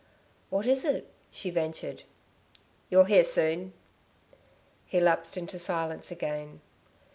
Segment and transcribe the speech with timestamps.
[0.49, 2.05] "What is it?" she ventured.
[2.89, 3.73] "You'll hear soon."
[4.87, 6.61] He lapsed into silence again.